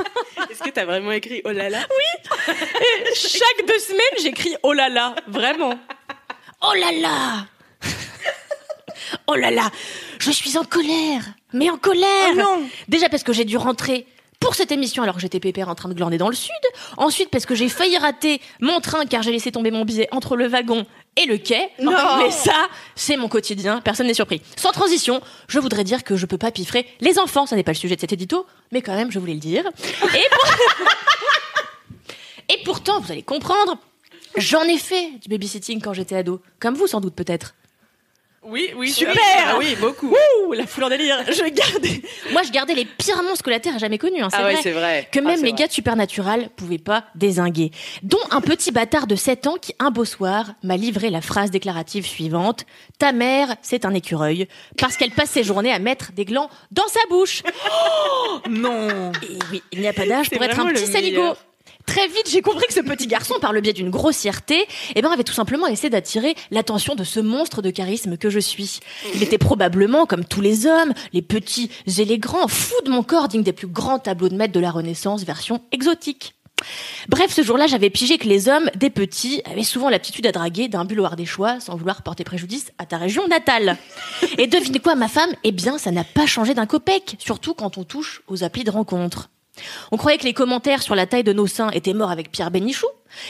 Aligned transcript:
Est-ce 0.50 0.62
que 0.62 0.70
t'as 0.70 0.84
vraiment 0.84 1.12
écrit 1.12 1.42
oh 1.44 1.50
là 1.50 1.68
là 1.68 1.78
Oui 1.90 2.54
Et 2.54 3.14
Chaque 3.14 3.66
deux 3.66 3.78
semaines, 3.78 4.00
j'écris 4.22 4.54
oh 4.62 4.72
là 4.72 4.88
là, 4.88 5.14
vraiment. 5.26 5.78
Oh 6.62 6.74
là 6.74 6.92
là 6.92 7.46
Oh 9.26 9.34
là 9.34 9.50
là 9.50 9.70
Je 10.18 10.30
suis 10.30 10.56
en 10.58 10.64
colère 10.64 11.22
Mais 11.52 11.70
en 11.70 11.78
colère 11.78 12.30
Oh 12.32 12.36
non 12.36 12.62
Déjà 12.88 13.08
parce 13.08 13.22
que 13.22 13.32
j'ai 13.32 13.44
dû 13.44 13.56
rentrer 13.56 14.06
pour 14.40 14.54
cette 14.54 14.72
émission 14.72 15.02
alors 15.02 15.16
que 15.16 15.20
j'étais 15.20 15.38
pépère 15.38 15.68
en 15.68 15.74
train 15.74 15.90
de 15.90 15.94
glander 15.94 16.16
dans 16.16 16.30
le 16.30 16.34
sud. 16.34 16.50
Ensuite 16.96 17.28
parce 17.30 17.44
que 17.44 17.54
j'ai 17.54 17.68
failli 17.68 17.98
rater 17.98 18.40
mon 18.60 18.80
train 18.80 19.04
car 19.04 19.22
j'ai 19.22 19.32
laissé 19.32 19.52
tomber 19.52 19.70
mon 19.70 19.84
billet 19.84 20.08
entre 20.12 20.34
le 20.34 20.48
wagon 20.48 20.86
et 21.16 21.26
le 21.26 21.36
quai. 21.38 21.68
Non. 21.80 21.92
Mais 22.18 22.30
ça, 22.30 22.68
c'est 22.94 23.16
mon 23.16 23.28
quotidien, 23.28 23.80
personne 23.80 24.06
n'est 24.06 24.14
surpris. 24.14 24.40
Sans 24.56 24.72
transition, 24.72 25.20
je 25.48 25.58
voudrais 25.58 25.84
dire 25.84 26.04
que 26.04 26.16
je 26.16 26.26
peux 26.26 26.38
pas 26.38 26.50
piffrer 26.50 26.86
les 27.00 27.18
enfants, 27.18 27.46
ça 27.46 27.56
n'est 27.56 27.62
pas 27.64 27.72
le 27.72 27.76
sujet 27.76 27.96
de 27.96 28.00
cet 28.00 28.12
édito, 28.12 28.46
mais 28.72 28.80
quand 28.82 28.94
même, 28.94 29.10
je 29.10 29.18
voulais 29.18 29.34
le 29.34 29.40
dire. 29.40 29.64
Et, 30.14 30.28
pour- 30.30 30.54
et 32.48 32.62
pourtant, 32.64 33.00
vous 33.00 33.12
allez 33.12 33.22
comprendre, 33.22 33.76
j'en 34.36 34.62
ai 34.62 34.78
fait 34.78 35.10
du 35.22 35.28
babysitting 35.28 35.80
quand 35.80 35.92
j'étais 35.92 36.16
ado, 36.16 36.40
comme 36.58 36.74
vous 36.74 36.86
sans 36.86 37.00
doute 37.00 37.14
peut-être. 37.14 37.54
Oui, 38.42 38.70
oui. 38.74 38.90
Super 38.90 39.14
Ah 39.48 39.56
oui, 39.58 39.76
beaucoup. 39.78 40.14
Ouh, 40.46 40.52
la 40.54 40.66
foule 40.66 40.84
en 40.84 40.88
délire. 40.88 41.18
Je 41.28 41.42
gardais. 41.50 42.00
Moi, 42.32 42.42
je 42.42 42.50
gardais 42.50 42.74
les 42.74 42.86
pires 42.86 43.22
monstres 43.22 43.44
que 43.44 43.50
la 43.50 43.60
Terre 43.60 43.74
a 43.74 43.78
jamais 43.78 43.98
connus. 43.98 44.22
Hein, 44.22 44.28
c'est 44.30 44.38
Ah 44.38 44.44
ouais, 44.46 44.52
vrai. 44.54 44.62
c'est 44.62 44.70
vrai. 44.72 45.08
Que 45.12 45.18
Ah, 45.18 45.22
même 45.22 45.42
les 45.42 45.50
vrai. 45.50 45.58
gars 45.60 45.66
de 45.66 45.72
Supernatural 45.72 46.48
pouvaient 46.56 46.78
pas 46.78 47.04
désinguer. 47.14 47.70
Dont 48.02 48.18
un 48.30 48.40
petit 48.40 48.72
bâtard 48.72 49.06
de 49.06 49.14
7 49.14 49.46
ans 49.46 49.56
qui, 49.60 49.74
un 49.78 49.90
beau 49.90 50.06
soir, 50.06 50.46
m'a 50.62 50.78
livré 50.78 51.10
la 51.10 51.20
phrase 51.20 51.50
déclarative 51.50 52.06
suivante. 52.06 52.64
Ta 52.98 53.12
mère, 53.12 53.54
c'est 53.60 53.84
un 53.84 53.92
écureuil. 53.92 54.48
Parce 54.78 54.96
qu'elle 54.96 55.10
passe 55.12 55.30
ses 55.30 55.44
journées 55.44 55.72
à 55.72 55.78
mettre 55.78 56.12
des 56.12 56.24
glands 56.24 56.48
dans 56.70 56.88
sa 56.88 57.00
bouche. 57.10 57.42
Non. 58.48 59.12
Et 59.22 59.38
oui, 59.52 59.62
il 59.72 59.80
n'y 59.80 59.88
a 59.88 59.92
pas 59.92 60.06
d'âge 60.06 60.30
pour 60.30 60.42
être 60.42 60.58
un 60.58 60.66
petit 60.72 60.86
saligo. 60.86 61.20
meilleur. 61.20 61.36
Très 61.86 62.06
vite, 62.06 62.30
j'ai 62.30 62.42
compris 62.42 62.66
que 62.66 62.74
ce 62.74 62.80
petit 62.80 63.06
garçon, 63.06 63.34
par 63.40 63.52
le 63.52 63.60
biais 63.60 63.72
d'une 63.72 63.90
grossièreté, 63.90 64.64
eh 64.94 65.02
ben, 65.02 65.10
avait 65.10 65.24
tout 65.24 65.32
simplement 65.32 65.66
essayé 65.66 65.90
d'attirer 65.90 66.34
l'attention 66.50 66.94
de 66.94 67.04
ce 67.04 67.20
monstre 67.20 67.62
de 67.62 67.70
charisme 67.70 68.16
que 68.16 68.30
je 68.30 68.38
suis. 68.38 68.80
Il 69.14 69.22
était 69.22 69.38
probablement, 69.38 70.06
comme 70.06 70.24
tous 70.24 70.40
les 70.40 70.66
hommes, 70.66 70.92
les 71.12 71.22
petits 71.22 71.70
et 71.98 72.04
les 72.04 72.18
grands, 72.18 72.48
fou 72.48 72.74
de 72.84 72.90
mon 72.90 73.02
corps, 73.02 73.28
digne 73.28 73.42
des 73.42 73.52
plus 73.52 73.66
grands 73.66 73.98
tableaux 73.98 74.28
de 74.28 74.36
maître 74.36 74.52
de 74.52 74.60
la 74.60 74.70
Renaissance, 74.70 75.24
version 75.24 75.62
exotique. 75.72 76.34
Bref, 77.08 77.32
ce 77.32 77.42
jour-là, 77.42 77.66
j'avais 77.66 77.90
pigé 77.90 78.18
que 78.18 78.28
les 78.28 78.48
hommes, 78.48 78.70
des 78.76 78.90
petits, 78.90 79.42
avaient 79.50 79.62
souvent 79.62 79.88
l'aptitude 79.88 80.26
à 80.26 80.32
draguer 80.32 80.68
d'un 80.68 80.84
but 80.84 80.98
au 80.98 81.24
choix 81.24 81.58
sans 81.60 81.76
vouloir 81.76 82.02
porter 82.02 82.24
préjudice 82.24 82.70
à 82.78 82.86
ta 82.86 82.98
région 82.98 83.26
natale. 83.28 83.78
Et 84.38 84.46
devinez 84.46 84.78
quoi, 84.78 84.94
ma 84.94 85.08
femme? 85.08 85.30
Eh 85.44 85.52
bien, 85.52 85.78
ça 85.78 85.90
n'a 85.90 86.04
pas 86.04 86.26
changé 86.26 86.54
d'un 86.54 86.66
copec, 86.66 87.16
surtout 87.18 87.54
quand 87.54 87.78
on 87.78 87.84
touche 87.84 88.22
aux 88.28 88.44
applis 88.44 88.64
de 88.64 88.70
rencontre. 88.70 89.30
On 89.92 89.96
croyait 89.96 90.18
que 90.18 90.24
les 90.24 90.32
commentaires 90.32 90.82
sur 90.82 90.94
la 90.94 91.06
taille 91.06 91.24
de 91.24 91.32
nos 91.32 91.46
seins 91.46 91.70
étaient 91.70 91.92
morts 91.92 92.10
avec 92.10 92.30
Pierre 92.30 92.50
Bénichou 92.50 92.86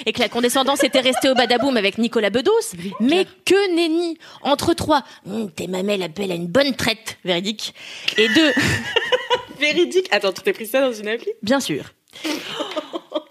et 0.06 0.12
que 0.12 0.20
la 0.20 0.28
condescendance 0.28 0.84
était 0.84 1.00
restée 1.00 1.28
au 1.30 1.34
badaboum 1.34 1.76
avec 1.76 1.98
Nicolas 1.98 2.30
Bedos. 2.30 2.52
Mais 3.00 3.26
que 3.44 3.74
nenni 3.74 4.18
Entre 4.42 4.74
trois, 4.74 5.02
Hum, 5.26 5.50
tes 5.50 5.66
mamelles 5.66 6.02
appellent 6.02 6.32
à 6.32 6.34
une 6.36 6.46
bonne 6.46 6.74
traite, 6.76 7.18
véridique. 7.24 7.74
Et 8.16 8.28
deux, 8.28 8.52
Véridique. 9.58 10.08
Attends, 10.10 10.32
tu 10.32 10.42
t'es 10.42 10.52
pris 10.52 10.66
ça 10.66 10.80
dans 10.80 10.92
une 10.92 11.08
appli? 11.08 11.28
Bien 11.42 11.60
sûr. 11.60 11.84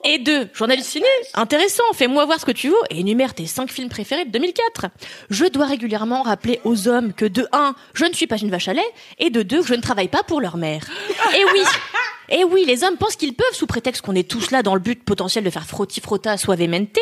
Et 0.06 0.18
deux, 0.20 0.48
journaliste 0.54 0.90
ciné, 0.90 1.06
intéressant, 1.34 1.84
fais-moi 1.94 2.26
voir 2.26 2.40
ce 2.40 2.46
que 2.46 2.52
tu 2.52 2.70
veux 2.70 2.76
et 2.90 3.00
énumère 3.02 3.34
tes 3.34 3.46
cinq 3.46 3.70
films 3.72 3.90
préférés 3.90 4.26
de 4.26 4.32
2004. 4.32 4.86
Je 5.30 5.46
dois 5.46 5.66
régulièrement 5.66 6.22
rappeler 6.24 6.62
aux 6.64 6.88
hommes 6.88 7.14
que 7.14 7.26
de 7.26 7.46
un, 7.52 7.76
je 7.94 8.06
ne 8.06 8.14
suis 8.14 8.26
pas 8.26 8.38
une 8.38 8.50
vache 8.50 8.70
à 8.70 8.74
lait, 8.74 8.88
et 9.20 9.30
de 9.30 9.42
deux, 9.44 9.62
je 9.62 9.74
ne 9.74 9.82
travaille 9.82 10.08
pas 10.08 10.24
pour 10.24 10.40
leur 10.40 10.56
mère. 10.58 10.84
Et 11.38 11.44
oui, 11.54 11.62
et 12.30 12.44
oui, 12.44 12.64
les 12.66 12.84
hommes 12.84 12.98
pensent 12.98 13.16
qu'ils 13.16 13.34
peuvent, 13.34 13.54
sous 13.54 13.68
prétexte 13.68 14.02
qu'on 14.02 14.16
est 14.16 14.30
tous 14.30 14.52
là 14.52 14.64
dans 14.64 14.74
le 14.74 14.80
but 14.80 15.04
potentiel 15.04 15.44
de 15.44 15.50
faire 15.50 15.66
frotti 15.66 16.02
frotta 16.02 16.38
suavemente, 16.38 16.98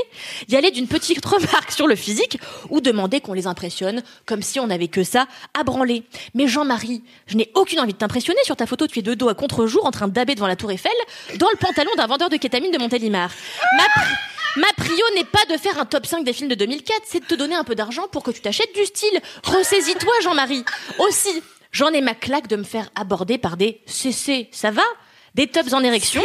y 0.47 0.55
aller 0.55 0.71
d'une 0.71 0.87
petite 0.87 1.23
remarque 1.25 1.71
sur 1.71 1.87
le 1.87 1.95
physique 1.95 2.39
ou 2.69 2.81
demander 2.81 3.21
qu'on 3.21 3.33
les 3.33 3.47
impressionne 3.47 4.03
comme 4.25 4.41
si 4.41 4.59
on 4.59 4.67
n'avait 4.67 4.87
que 4.87 5.03
ça 5.03 5.27
à 5.53 5.63
branler. 5.63 6.03
Mais 6.33 6.47
Jean-Marie, 6.47 7.03
je 7.27 7.37
n'ai 7.37 7.51
aucune 7.55 7.79
envie 7.79 7.93
de 7.93 7.97
t'impressionner 7.97 8.39
sur 8.43 8.55
ta 8.55 8.65
photo, 8.65 8.87
tu 8.87 8.99
es 8.99 9.01
de 9.01 9.13
dos 9.13 9.29
à 9.29 9.35
contre-jour 9.35 9.85
en 9.85 9.91
train 9.91 10.07
daber 10.07 10.35
devant 10.35 10.47
la 10.47 10.55
tour 10.55 10.71
Eiffel 10.71 10.91
dans 11.35 11.49
le 11.49 11.57
pantalon 11.57 11.91
d'un 11.97 12.07
vendeur 12.07 12.29
de 12.29 12.37
kétamine 12.37 12.71
de 12.71 12.77
Montélimar. 12.77 13.31
Ma, 13.77 13.83
ma 14.61 14.67
prio 14.75 15.03
n'est 15.15 15.25
pas 15.25 15.45
de 15.49 15.57
faire 15.57 15.79
un 15.79 15.85
top 15.85 16.05
5 16.05 16.23
des 16.23 16.33
films 16.33 16.49
de 16.49 16.55
2004, 16.55 17.01
c'est 17.05 17.19
de 17.19 17.25
te 17.25 17.35
donner 17.35 17.55
un 17.55 17.63
peu 17.63 17.75
d'argent 17.75 18.07
pour 18.11 18.23
que 18.23 18.31
tu 18.31 18.41
t'achètes 18.41 18.73
du 18.75 18.85
style. 18.85 19.19
Ressaisis-toi, 19.43 20.13
Jean-Marie. 20.23 20.63
Aussi, 20.99 21.41
j'en 21.71 21.89
ai 21.89 22.01
ma 22.01 22.15
claque 22.15 22.47
de 22.47 22.55
me 22.55 22.63
faire 22.63 22.89
aborder 22.95 23.37
par 23.37 23.57
des 23.57 23.81
CC, 23.85 24.49
ça 24.51 24.71
va? 24.71 24.83
Des 25.37 25.47
tops 25.47 25.71
en 25.71 25.83
érection 25.83 26.21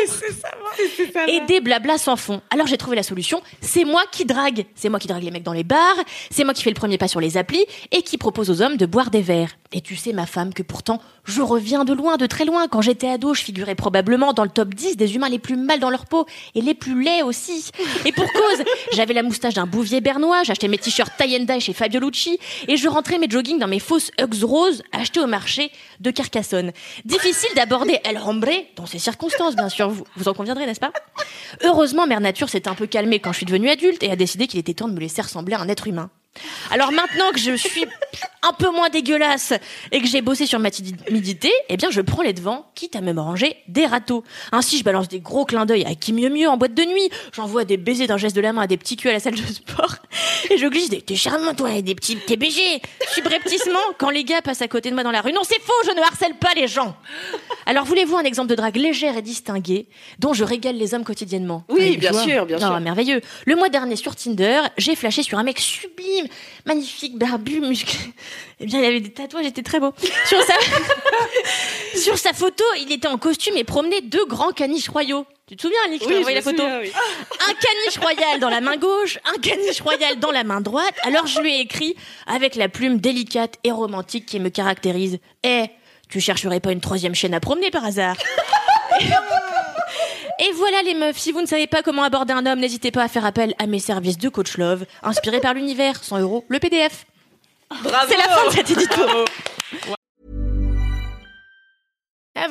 et 1.28 1.40
des 1.46 1.60
blablas 1.60 1.98
sans 1.98 2.16
fond. 2.16 2.40
Alors 2.50 2.66
j'ai 2.66 2.78
trouvé 2.78 2.96
la 2.96 3.02
solution, 3.02 3.42
c'est 3.60 3.84
moi 3.84 4.02
qui 4.10 4.24
drague. 4.24 4.64
C'est 4.74 4.88
moi 4.88 4.98
qui 4.98 5.06
drague 5.06 5.22
les 5.22 5.30
mecs 5.30 5.42
dans 5.42 5.52
les 5.52 5.64
bars, 5.64 5.96
c'est 6.30 6.44
moi 6.44 6.54
qui 6.54 6.62
fais 6.62 6.70
le 6.70 6.74
premier 6.74 6.98
pas 6.98 7.08
sur 7.08 7.20
les 7.20 7.36
applis 7.36 7.64
et 7.92 8.02
qui 8.02 8.16
propose 8.16 8.50
aux 8.50 8.62
hommes 8.62 8.78
de 8.78 8.86
boire 8.86 9.10
des 9.10 9.20
verres. 9.20 9.50
Et 9.72 9.82
tu 9.82 9.96
sais 9.96 10.12
ma 10.12 10.26
femme 10.26 10.54
que 10.54 10.62
pourtant, 10.62 11.00
je 11.24 11.40
reviens 11.40 11.84
de 11.84 11.92
loin, 11.92 12.16
de 12.16 12.26
très 12.26 12.44
loin. 12.44 12.68
Quand 12.68 12.80
j'étais 12.80 13.08
ado, 13.08 13.34
je 13.34 13.42
figurais 13.42 13.74
probablement 13.74 14.32
dans 14.32 14.44
le 14.44 14.50
top 14.50 14.74
10 14.74 14.96
des 14.96 15.14
humains 15.14 15.28
les 15.28 15.38
plus 15.38 15.56
mal 15.56 15.78
dans 15.78 15.90
leur 15.90 16.06
peau 16.06 16.26
et 16.54 16.60
les 16.60 16.74
plus 16.74 17.00
laids 17.02 17.22
aussi. 17.22 17.70
Et 18.04 18.12
pour 18.12 18.30
cause, 18.32 18.64
j'avais 18.92 19.14
la 19.14 19.22
moustache 19.22 19.54
d'un 19.54 19.66
bouvier 19.66 20.00
bernois, 20.00 20.42
j'achetais 20.42 20.68
mes 20.68 20.78
t-shirts 20.78 21.12
tie 21.18 21.36
and 21.36 21.60
chez 21.60 21.72
Fabio 21.72 22.00
Lucci 22.00 22.38
et 22.66 22.76
je 22.76 22.88
rentrais 22.88 23.18
mes 23.18 23.30
joggings 23.30 23.58
dans 23.58 23.68
mes 23.68 23.78
fausses 23.78 24.10
Hugs 24.20 24.42
roses 24.42 24.82
achetées 24.92 25.20
au 25.20 25.26
marché 25.26 25.70
de 26.00 26.10
Carcassonne. 26.10 26.72
Difficile 27.04 27.50
d'aborder 27.54 28.00
El 28.04 28.18
Hombre 28.18 28.66
dans 28.76 28.86
ces 28.86 28.98
circonstances, 28.98 29.54
bien 29.54 29.68
sûr, 29.68 29.88
vous, 29.90 30.04
vous 30.16 30.28
en 30.28 30.34
conviendrez, 30.34 30.66
n'est-ce 30.66 30.80
pas? 30.80 30.92
Heureusement, 31.62 32.06
Mère 32.06 32.20
Nature 32.20 32.48
s'est 32.48 32.68
un 32.68 32.74
peu 32.74 32.86
calmée 32.86 33.20
quand 33.20 33.32
je 33.32 33.38
suis 33.38 33.46
devenue 33.46 33.70
adulte 33.70 34.02
et 34.02 34.10
a 34.10 34.16
décidé 34.16 34.46
qu'il 34.46 34.58
était 34.58 34.74
temps 34.74 34.88
de 34.88 34.94
me 34.94 35.00
laisser 35.00 35.22
ressembler 35.22 35.54
à 35.54 35.60
un 35.60 35.68
être 35.68 35.86
humain. 35.86 36.10
Alors 36.70 36.92
maintenant 36.92 37.30
que 37.32 37.38
je 37.38 37.54
suis 37.54 37.84
un 38.42 38.52
peu 38.52 38.70
moins 38.70 38.88
dégueulasse 38.88 39.54
et 39.92 40.00
que 40.00 40.06
j'ai 40.06 40.22
bossé 40.22 40.46
sur 40.46 40.58
ma 40.58 40.70
timidité, 40.70 41.50
eh 41.68 41.76
bien 41.76 41.90
je 41.90 42.00
prends 42.00 42.22
les 42.22 42.32
devants, 42.32 42.66
quitte 42.74 42.96
à 42.96 43.00
me 43.00 43.12
ranger 43.18 43.56
des 43.68 43.86
râteaux. 43.86 44.24
Ainsi, 44.50 44.78
je 44.78 44.84
balance 44.84 45.08
des 45.08 45.20
gros 45.20 45.44
clins 45.44 45.66
d'œil 45.66 45.84
à 45.84 45.94
qui 45.94 46.12
mieux 46.12 46.30
mieux 46.30 46.48
en 46.48 46.56
boîte 46.56 46.74
de 46.74 46.82
nuit. 46.82 47.10
J'envoie 47.32 47.64
des 47.64 47.76
baisers 47.76 48.06
d'un 48.06 48.16
geste 48.16 48.36
de 48.36 48.40
la 48.40 48.52
main 48.52 48.62
à 48.62 48.66
des 48.66 48.76
petits 48.76 48.96
culs 48.96 49.10
à 49.10 49.12
la 49.12 49.20
salle 49.20 49.34
de 49.34 49.42
sport. 49.42 49.96
Et 50.50 50.58
je 50.58 50.66
glisse 50.66 50.88
des 50.90 51.00
t'es 51.02 51.16
charmant 51.16 51.54
toi 51.54 51.72
et 51.72 51.82
des 51.82 51.94
petits 51.94 52.16
TBG. 52.16 52.80
Subrepticement, 53.14 53.78
quand 53.98 54.10
les 54.10 54.24
gars 54.24 54.42
passent 54.42 54.62
à 54.62 54.68
côté 54.68 54.90
de 54.90 54.94
moi 54.94 55.04
dans 55.04 55.10
la 55.10 55.20
rue. 55.20 55.32
Non, 55.32 55.42
c'est 55.44 55.60
faux, 55.60 55.72
je 55.86 55.90
ne 55.92 56.00
harcèle 56.00 56.34
pas 56.38 56.52
les 56.54 56.68
gens. 56.68 56.96
Alors 57.66 57.84
voulez-vous 57.84 58.16
un 58.16 58.24
exemple 58.24 58.48
de 58.48 58.54
drague 58.54 58.76
légère 58.76 59.16
et 59.16 59.22
distinguée 59.22 59.88
dont 60.18 60.32
je 60.34 60.44
régale 60.44 60.76
les 60.76 60.94
hommes 60.94 61.04
quotidiennement? 61.04 61.64
Oui, 61.68 61.96
bien 61.96 62.12
sûr, 62.12 62.46
bien 62.46 62.58
Non, 62.58 62.68
sûr. 62.68 62.80
merveilleux. 62.80 63.20
Le 63.46 63.56
mois 63.56 63.68
dernier 63.68 63.96
sur 63.96 64.16
Tinder, 64.16 64.60
j'ai 64.78 64.96
flashé 64.96 65.22
sur 65.22 65.38
un 65.38 65.42
mec 65.42 65.58
sublime, 65.58 66.26
magnifique, 66.66 67.16
barbu, 67.18 67.60
musclé. 67.60 67.98
Eh 68.60 68.66
bien, 68.66 68.80
il 68.80 68.84
avait 68.84 69.00
des 69.00 69.12
tatouages, 69.12 69.46
était 69.46 69.62
très 69.62 69.80
beau. 69.80 69.92
Sur 70.28 70.40
sa, 70.42 70.54
sur 71.98 72.18
sa 72.18 72.32
photo, 72.32 72.64
il 72.80 72.92
était 72.92 73.08
en 73.08 73.18
costume 73.18 73.56
et 73.56 73.64
promenait 73.64 74.00
deux 74.00 74.24
grands 74.26 74.52
caniches 74.52 74.88
royaux. 74.88 75.26
Tu 75.52 75.56
te 75.56 75.62
souviens, 75.64 75.86
Nick, 75.90 76.00
tu 76.00 76.08
m'as 76.08 76.14
Oui, 76.14 76.20
envoyé 76.20 76.40
je 76.40 76.46
la 76.46 76.50
photo 76.50 76.62
souviens, 76.62 76.80
oui. 76.80 76.92
un 77.46 77.52
caniche 77.52 77.98
royal 77.98 78.40
dans 78.40 78.48
la 78.48 78.62
main 78.62 78.78
gauche, 78.78 79.18
un 79.26 79.38
caniche 79.38 79.82
royal 79.82 80.18
dans 80.18 80.30
la 80.30 80.44
main 80.44 80.62
droite. 80.62 80.94
Alors 81.02 81.26
je 81.26 81.42
lui 81.42 81.56
ai 81.56 81.60
écrit 81.60 81.94
avec 82.26 82.54
la 82.54 82.70
plume 82.70 83.00
délicate 83.00 83.56
et 83.62 83.70
romantique 83.70 84.24
qui 84.24 84.40
me 84.40 84.48
caractérise. 84.48 85.18
Eh, 85.44 85.64
tu 86.08 86.22
chercherais 86.22 86.60
pas 86.60 86.72
une 86.72 86.80
troisième 86.80 87.14
chaîne 87.14 87.34
à 87.34 87.40
promener 87.40 87.70
par 87.70 87.84
hasard 87.84 88.16
Et 90.38 90.52
voilà 90.52 90.80
les 90.84 90.94
meufs, 90.94 91.18
si 91.18 91.32
vous 91.32 91.42
ne 91.42 91.46
savez 91.46 91.66
pas 91.66 91.82
comment 91.82 92.04
aborder 92.04 92.32
un 92.32 92.46
homme, 92.46 92.58
n'hésitez 92.58 92.90
pas 92.90 93.02
à 93.02 93.08
faire 93.08 93.26
appel 93.26 93.54
à 93.58 93.66
mes 93.66 93.78
services 93.78 94.16
de 94.16 94.30
coach 94.30 94.56
love, 94.56 94.86
inspirés 95.02 95.40
par 95.40 95.52
l'univers, 95.52 96.02
100 96.02 96.20
euros, 96.20 96.46
le 96.48 96.60
PDF. 96.60 97.04
Bravo. 97.82 98.06
C'est 98.08 98.16
la 98.16 98.24
fin 98.24 98.46
de 98.46 98.52
cet 98.52 98.70
édito. 98.70 99.02